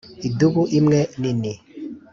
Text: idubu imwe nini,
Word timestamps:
idubu 0.27 0.63
imwe 0.79 0.99
nini, 1.21 1.53